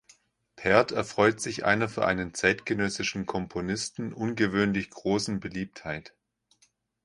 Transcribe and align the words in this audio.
Pärt 0.55 0.91
erfreut 0.91 1.39
sich 1.41 1.63
einer 1.63 1.87
für 1.87 2.05
einen 2.07 2.33
zeitgenössischen 2.33 3.27
Komponisten 3.27 4.13
ungewöhnlich 4.13 4.89
großen 4.89 5.39
Beliebtheit. 5.39 6.15